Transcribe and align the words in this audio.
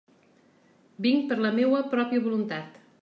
Vinc 1.07 1.27
per 1.33 1.37
la 1.47 1.51
meua 1.59 1.83
pròpia 1.93 2.25
voluntat. 2.29 2.83